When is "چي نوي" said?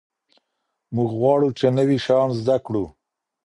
1.59-1.97